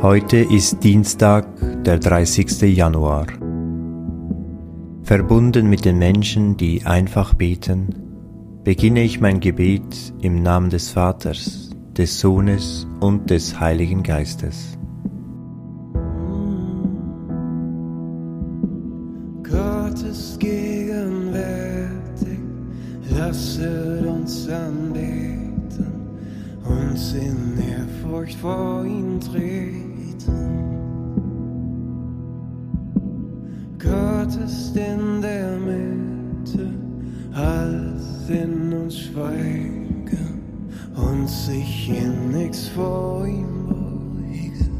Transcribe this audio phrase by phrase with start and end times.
[0.00, 1.48] Heute ist Dienstag,
[1.82, 2.76] der 30.
[2.76, 3.26] Januar.
[5.02, 7.88] Verbunden mit den Menschen, die einfach beten,
[8.62, 14.78] beginne ich mein Gebet im Namen des Vaters, des Sohnes und des Heiligen Geistes.
[19.42, 22.38] Gott ist gegenwärtig,
[23.10, 25.92] lasset uns anbeten,
[26.64, 29.87] uns in Ehrfurcht vor ihn treten.
[34.48, 36.70] Ist in der Mitte,
[37.34, 40.40] alles in uns schweigen
[40.96, 44.70] und sich in nichts vor ihm beugen.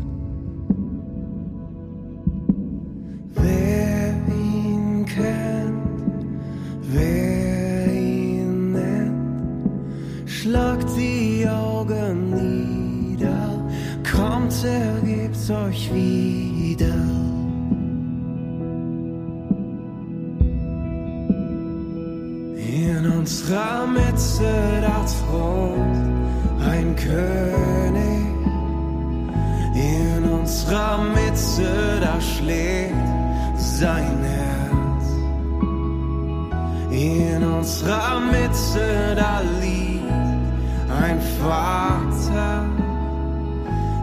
[3.35, 6.25] Wer ihn kennt,
[6.91, 13.69] wer ihn nennt, schlagt die Augen nieder,
[14.17, 16.88] kommt, ergebt's euch wieder.
[23.49, 28.27] In unserer Mitte da thront ein König.
[29.75, 32.93] In unserer Mitte da schlägt
[33.57, 35.07] sein Herz.
[36.91, 40.13] In unserer Mitte da liegt
[41.03, 42.67] ein Vater.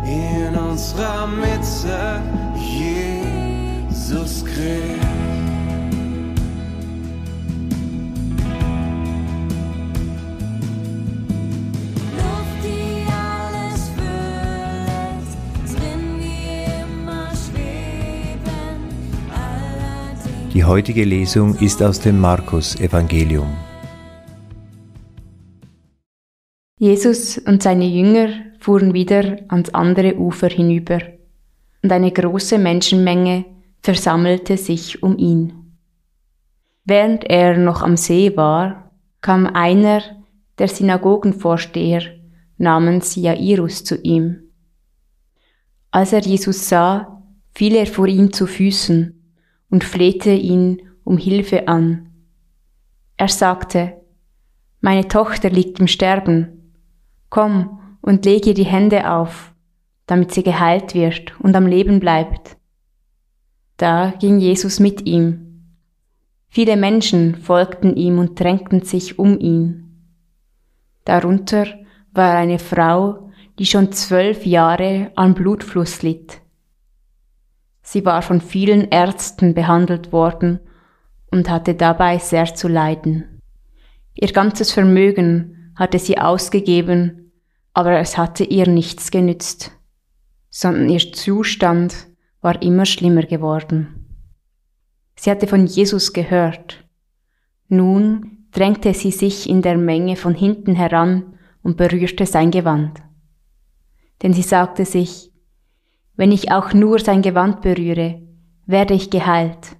[0.05, 2.19] In unserer Mitte
[2.57, 5.04] Jesus Christus.
[20.55, 23.57] Die heutige Lesung ist aus dem Markus Evangelium.
[26.79, 28.29] Jesus und seine Jünger
[28.61, 31.01] fuhren wieder ans andere Ufer hinüber,
[31.83, 33.43] und eine große Menschenmenge
[33.81, 35.75] versammelte sich um ihn.
[36.85, 40.03] Während er noch am See war, kam einer
[40.57, 42.03] der Synagogenvorsteher
[42.57, 44.53] namens Jairus zu ihm.
[45.91, 47.21] Als er Jesus sah,
[47.53, 49.14] fiel er vor ihm zu Füßen
[49.69, 52.11] und flehte ihn um Hilfe an.
[53.17, 53.93] Er sagte,
[54.81, 56.73] Meine Tochter liegt im Sterben.
[57.29, 59.53] Komm und leg ihr die Hände auf,
[60.05, 62.57] damit sie geheilt wird und am Leben bleibt.
[63.77, 65.45] Da ging Jesus mit ihm.
[66.47, 69.85] Viele Menschen folgten ihm und drängten sich um ihn.
[71.03, 71.67] Darunter
[72.13, 76.41] war eine Frau, die schon zwölf Jahre an Blutfluss litt.
[77.87, 80.59] Sie war von vielen Ärzten behandelt worden
[81.29, 83.41] und hatte dabei sehr zu leiden.
[84.15, 87.31] Ihr ganzes Vermögen hatte sie ausgegeben,
[87.73, 89.71] aber es hatte ihr nichts genützt,
[90.49, 92.07] sondern ihr Zustand
[92.41, 94.07] war immer schlimmer geworden.
[95.15, 96.83] Sie hatte von Jesus gehört.
[97.67, 103.03] Nun drängte sie sich in der Menge von hinten heran und berührte sein Gewand.
[104.23, 105.34] Denn sie sagte sich,
[106.15, 108.21] wenn ich auch nur sein Gewand berühre,
[108.65, 109.75] werde ich geheilt.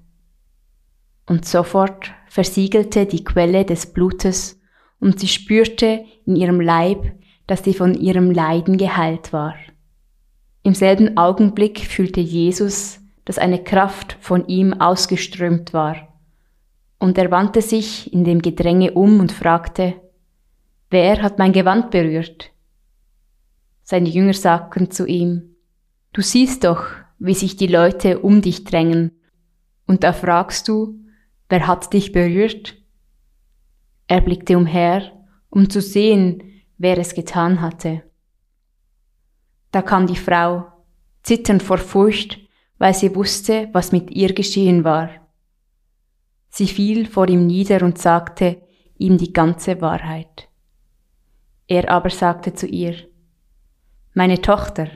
[1.26, 4.60] Und sofort versiegelte die Quelle des Blutes
[5.00, 7.12] und sie spürte in ihrem Leib,
[7.48, 9.56] dass sie von ihrem Leiden geheilt war.
[10.64, 15.96] Im selben Augenblick fühlte Jesus, dass eine Kraft von ihm ausgeströmt war.
[17.00, 19.96] Und er wandte sich in dem Gedränge um und fragte,
[20.90, 22.52] Wer hat mein Gewand berührt?
[23.84, 25.55] Seine Jünger sagten zu ihm,
[26.16, 26.86] Du siehst doch,
[27.20, 29.12] wie sich die Leute um dich drängen,
[29.86, 30.98] und da fragst du,
[31.50, 32.78] wer hat dich berührt?
[34.08, 35.12] Er blickte umher,
[35.50, 38.04] um zu sehen, wer es getan hatte.
[39.72, 40.68] Da kam die Frau,
[41.22, 42.40] zitternd vor Furcht,
[42.78, 45.10] weil sie wusste, was mit ihr geschehen war.
[46.48, 48.62] Sie fiel vor ihm nieder und sagte
[48.98, 50.48] ihm die ganze Wahrheit.
[51.68, 52.96] Er aber sagte zu ihr,
[54.14, 54.88] Meine Tochter,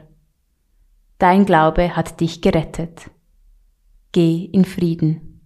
[1.20, 3.12] dein Glaube hat dich gerettet.
[4.12, 5.42] Geh in Frieden.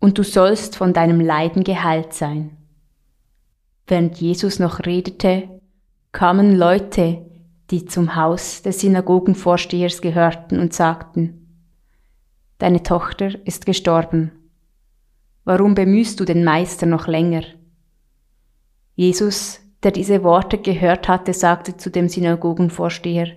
[0.00, 2.56] Und du sollst von deinem Leiden geheilt sein.
[3.86, 5.60] Während Jesus noch redete,
[6.10, 7.24] kamen Leute,
[7.70, 11.38] die zum Haus des Synagogenvorstehers gehörten und sagten,
[12.58, 14.32] Deine Tochter ist gestorben.
[15.44, 17.42] Warum bemühst du den Meister noch länger?
[18.94, 23.36] Jesus, der diese Worte gehört hatte, sagte zu dem Synagogenvorsteher,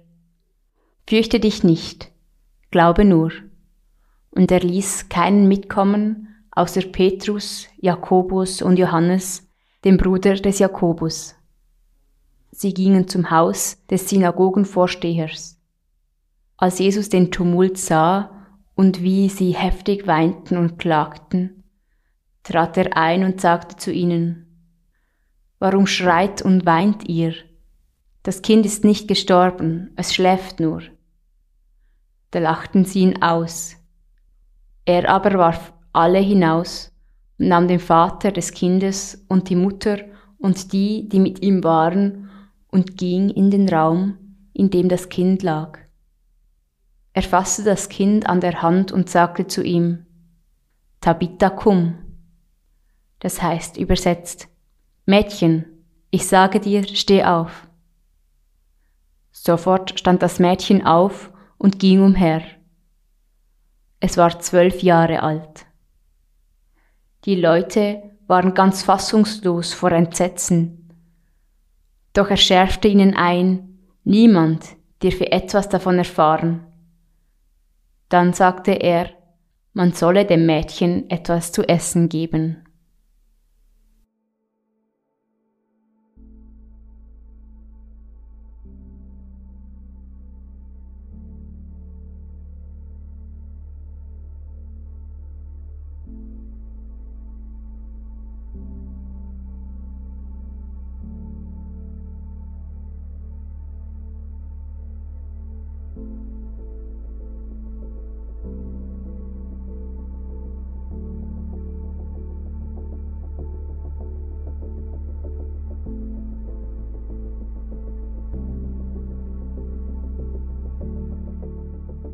[1.07, 2.11] Fürchte dich nicht,
[2.71, 3.31] glaube nur.
[4.31, 9.47] Und er ließ keinen mitkommen, außer Petrus, Jakobus und Johannes,
[9.83, 11.35] dem Bruder des Jakobus.
[12.49, 15.59] Sie gingen zum Haus des Synagogenvorstehers.
[16.57, 21.65] Als Jesus den Tumult sah und wie sie heftig weinten und klagten,
[22.41, 24.41] trat er ein und sagte zu ihnen,
[25.59, 27.35] Warum schreit und weint ihr?
[28.23, 30.81] Das Kind ist nicht gestorben, es schläft nur.
[32.31, 33.75] Da lachten sie ihn aus.
[34.85, 36.91] Er aber warf alle hinaus
[37.39, 39.99] und nahm den Vater des Kindes und die Mutter
[40.37, 42.29] und die, die mit ihm waren,
[42.69, 44.17] und ging in den Raum,
[44.53, 45.79] in dem das Kind lag.
[47.13, 50.05] Er fasste das Kind an der Hand und sagte zu ihm,
[50.99, 51.95] Tabitha cum.
[53.19, 54.49] Das heißt übersetzt,
[55.05, 55.65] Mädchen,
[56.11, 57.69] ich sage dir, steh auf.
[59.31, 61.31] Sofort stand das Mädchen auf
[61.65, 62.43] und ging umher.
[63.99, 65.65] Es war zwölf Jahre alt.
[67.25, 70.93] Die Leute waren ganz fassungslos vor Entsetzen.
[72.13, 76.67] Doch er schärfte ihnen ein, niemand dürfe etwas davon erfahren.
[78.09, 79.09] Dann sagte er,
[79.73, 82.63] man solle dem Mädchen etwas zu essen geben.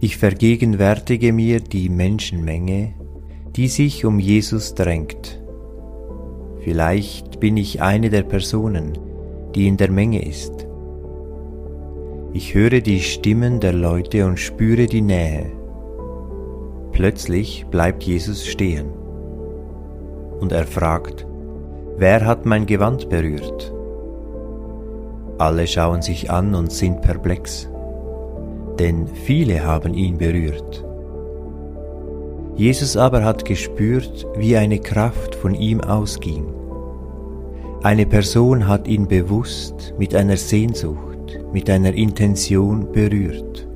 [0.03, 2.95] Ich vergegenwärtige mir die Menschenmenge,
[3.55, 5.39] die sich um Jesus drängt.
[6.61, 8.97] Vielleicht bin ich eine der Personen,
[9.53, 10.65] die in der Menge ist.
[12.33, 15.51] Ich höre die Stimmen der Leute und spüre die Nähe.
[16.93, 18.87] Plötzlich bleibt Jesus stehen
[20.39, 21.27] und er fragt,
[21.97, 23.71] wer hat mein Gewand berührt?
[25.37, 27.70] Alle schauen sich an und sind perplex
[28.79, 30.85] denn viele haben ihn berührt.
[32.55, 36.45] Jesus aber hat gespürt, wie eine Kraft von ihm ausging.
[37.83, 43.67] Eine Person hat ihn bewusst mit einer Sehnsucht, mit einer Intention berührt.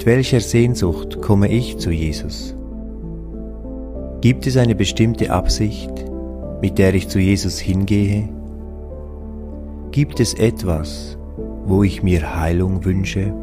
[0.00, 2.56] Mit welcher Sehnsucht komme ich zu Jesus?
[4.22, 5.90] Gibt es eine bestimmte Absicht,
[6.62, 8.26] mit der ich zu Jesus hingehe?
[9.90, 11.18] Gibt es etwas,
[11.66, 13.34] wo ich mir Heilung wünsche?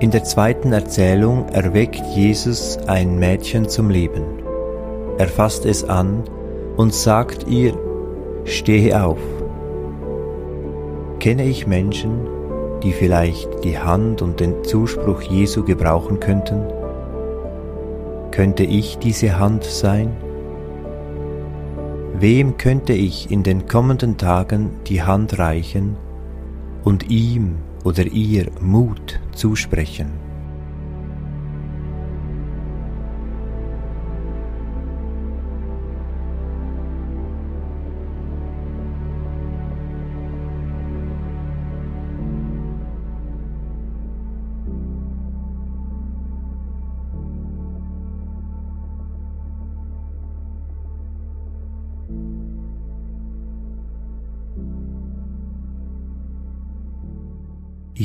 [0.00, 4.24] In der zweiten Erzählung erweckt Jesus ein Mädchen zum Leben.
[5.18, 6.24] Er fasst es an
[6.76, 7.74] und sagt ihr,
[8.44, 9.20] stehe auf.
[11.20, 12.26] Kenne ich Menschen,
[12.82, 16.66] die vielleicht die Hand und den Zuspruch Jesu gebrauchen könnten?
[18.32, 20.10] Könnte ich diese Hand sein?
[22.18, 25.96] Wem könnte ich in den kommenden Tagen die Hand reichen
[26.82, 30.23] und ihm oder ihr Mut zusprechen.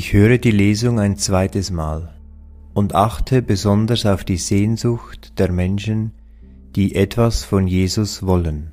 [0.02, 2.14] Ich höre die Lesung ein zweites Mal
[2.72, 6.12] und achte besonders auf die Sehnsucht der Menschen,
[6.74, 8.72] die etwas von Jesus wollen.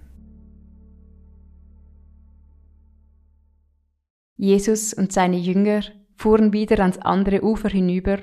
[4.38, 5.82] Jesus und seine Jünger
[6.16, 8.20] fuhren wieder ans andere Ufer hinüber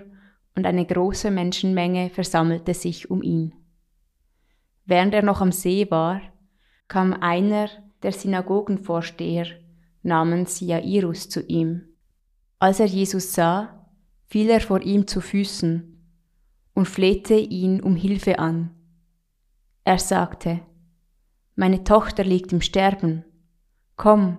[0.56, 3.52] und eine große Menschenmenge versammelte sich um ihn.
[4.86, 6.22] Während er noch am See war,
[6.88, 7.68] kam einer
[8.02, 9.48] der Synagogenvorsteher
[10.02, 11.93] namens Jairus zu ihm.
[12.64, 13.86] Als er Jesus sah,
[14.24, 16.02] fiel er vor ihm zu Füßen
[16.72, 18.70] und flehte ihn um Hilfe an.
[19.84, 20.62] Er sagte,
[21.56, 23.22] Meine Tochter liegt im Sterben,
[23.96, 24.38] komm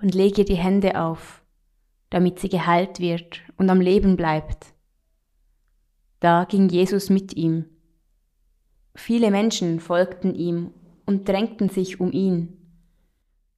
[0.00, 1.42] und leg ihr die Hände auf,
[2.08, 4.72] damit sie geheilt wird und am Leben bleibt.
[6.18, 7.66] Da ging Jesus mit ihm.
[8.94, 10.72] Viele Menschen folgten ihm
[11.04, 12.56] und drängten sich um ihn.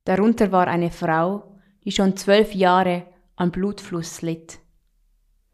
[0.02, 3.06] Darunter war eine Frau, die schon zwölf Jahre
[3.38, 4.58] an Blutfluss litt.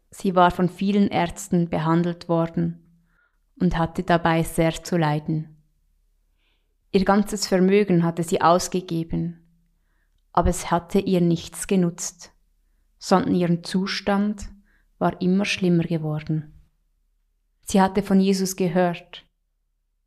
[0.09, 3.05] Sie war von vielen Ärzten behandelt worden
[3.59, 5.61] und hatte dabei sehr zu leiden.
[6.91, 9.45] Ihr ganzes Vermögen hatte sie ausgegeben,
[10.31, 12.31] aber es hatte ihr nichts genutzt,
[12.97, 14.49] sondern ihren Zustand
[14.97, 16.53] war immer schlimmer geworden.
[17.61, 19.25] Sie hatte von Jesus gehört.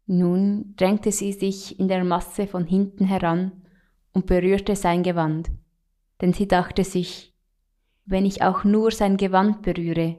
[0.06, 3.52] Nun drängte sie sich in der Masse von hinten heran
[4.12, 5.50] und berührte sein Gewand,
[6.20, 7.27] denn sie dachte sich,
[8.11, 10.17] wenn ich auch nur sein Gewand berühre,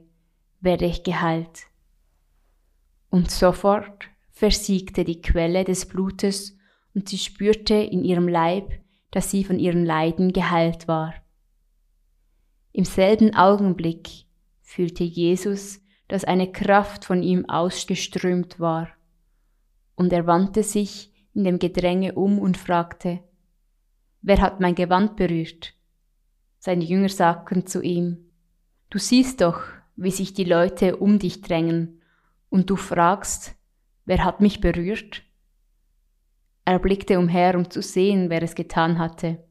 [0.61, 1.63] werde ich geheilt.
[3.09, 6.55] Und sofort versiegte die Quelle des Blutes
[6.93, 8.71] und sie spürte in ihrem Leib,
[9.09, 11.15] dass sie von ihren Leiden geheilt war.
[12.73, 14.07] Im selben Augenblick
[14.61, 18.89] fühlte Jesus, dass eine Kraft von ihm ausgeströmt war,
[19.95, 23.19] und er wandte sich in dem Gedränge um und fragte,
[24.21, 25.73] Wer hat mein Gewand berührt?
[26.59, 28.29] Seine Jünger sagten zu ihm,
[28.89, 29.61] Du siehst doch,
[29.95, 32.01] wie sich die Leute um dich drängen,
[32.49, 33.55] und du fragst,
[34.05, 35.23] wer hat mich berührt?
[36.65, 39.43] Er blickte umher, um zu sehen, wer es getan hatte.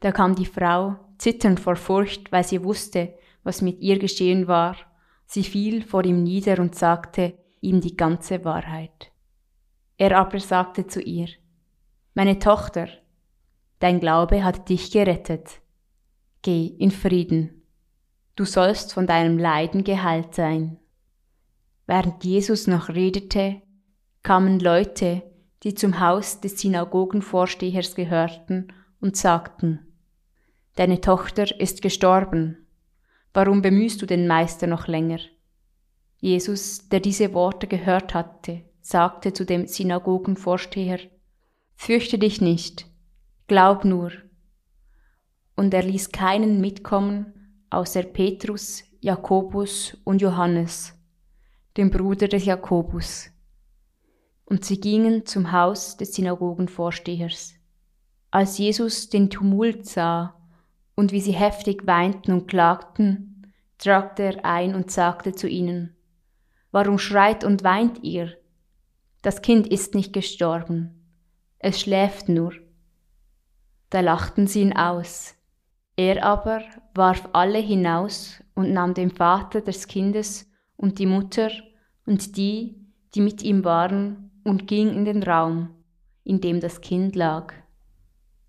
[0.00, 3.14] Da kam die Frau, zitternd vor Furcht, weil sie wusste,
[3.44, 4.76] was mit ihr geschehen war.
[5.26, 9.12] Sie fiel vor ihm nieder und sagte ihm die ganze Wahrheit.
[9.96, 11.28] Er aber sagte zu ihr,
[12.14, 12.88] Meine Tochter,
[13.78, 15.60] dein Glaube hat dich gerettet.
[16.42, 17.62] Geh in Frieden.
[18.34, 20.78] Du sollst von deinem Leiden geheilt sein.
[21.86, 23.62] Während Jesus noch redete,
[24.22, 25.22] kamen Leute,
[25.62, 29.80] die zum Haus des Synagogenvorstehers gehörten, und sagten,
[30.76, 32.66] Deine Tochter ist gestorben.
[33.34, 35.18] Warum bemühst du den Meister noch länger?
[36.18, 41.00] Jesus, der diese Worte gehört hatte, sagte zu dem Synagogenvorsteher,
[41.74, 42.86] Fürchte dich nicht,
[43.48, 44.12] glaub nur,
[45.56, 47.32] und er ließ keinen mitkommen,
[47.70, 50.94] außer Petrus, Jakobus und Johannes,
[51.76, 53.30] dem Bruder des Jakobus.
[54.44, 57.54] Und sie gingen zum Haus des Synagogenvorstehers.
[58.30, 60.34] Als Jesus den Tumult sah
[60.94, 65.96] und wie sie heftig weinten und klagten, tragte er ein und sagte zu ihnen,
[66.70, 68.36] Warum schreit und weint ihr?
[69.20, 71.02] Das Kind ist nicht gestorben,
[71.58, 72.54] es schläft nur.
[73.90, 75.34] Da lachten sie ihn aus.
[75.96, 76.62] Er aber
[76.94, 81.50] warf alle hinaus und nahm den Vater des Kindes und die Mutter
[82.06, 82.76] und die,
[83.14, 85.70] die mit ihm waren, und ging in den Raum,
[86.24, 87.54] in dem das Kind lag.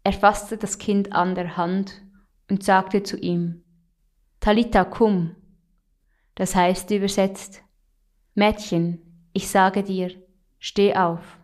[0.04, 2.02] Er fasste das Kind an der Hand
[2.50, 3.64] und sagte zu ihm,
[4.40, 5.36] Talita cum,
[6.36, 7.64] das heißt übersetzt,
[8.34, 10.12] Mädchen, ich sage dir,
[10.60, 11.38] steh auf.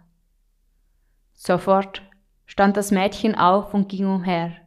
[1.33, 2.01] Sofort
[2.45, 4.58] stand das Mädchen auf und ging umher.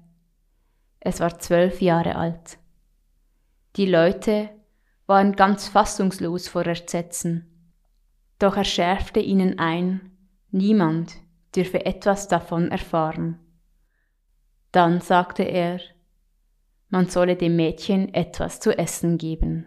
[1.05, 2.59] Es war zwölf Jahre alt.
[3.75, 4.51] Die Leute
[5.07, 7.49] waren ganz fassungslos vor Entsetzen,
[8.39, 10.13] doch er schärfte ihnen ein,
[10.53, 11.17] niemand
[11.57, 13.41] dürfe etwas davon erfahren.
[14.71, 15.81] Dann sagte er,
[16.89, 19.67] man solle dem Mädchen etwas zu essen geben.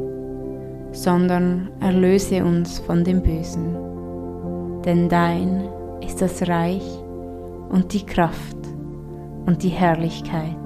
[0.91, 3.75] sondern erlöse uns von dem Bösen.
[4.83, 5.63] Denn dein
[6.01, 6.83] ist das Reich
[7.69, 8.57] und die Kraft
[9.45, 10.57] und die Herrlichkeit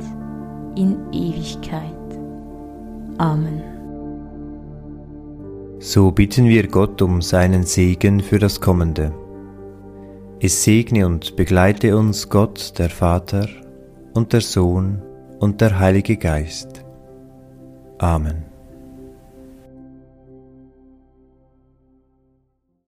[0.75, 1.91] in Ewigkeit.
[3.17, 3.61] Amen.
[5.79, 9.13] So bitten wir Gott um seinen Segen für das Kommende.
[10.39, 13.47] Es segne und begleite uns Gott, der Vater
[14.13, 15.01] und der Sohn
[15.39, 16.83] und der Heilige Geist.
[17.99, 18.44] Amen.